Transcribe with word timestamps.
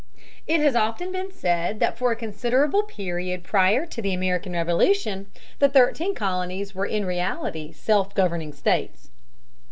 It 0.47 0.59
has 0.61 0.75
often 0.75 1.11
been 1.11 1.31
said 1.31 1.79
that 1.79 1.95
for 1.95 2.11
a 2.11 2.15
considerable 2.15 2.81
period 2.81 3.43
prior 3.43 3.85
to 3.85 4.01
the 4.01 4.15
American 4.15 4.53
Revolution, 4.53 5.27
the 5.59 5.69
thirteen 5.69 6.15
colonies 6.15 6.73
were 6.73 6.87
in 6.87 7.05
reality 7.05 7.71
self 7.71 8.15
governing 8.15 8.51
states. 8.51 9.11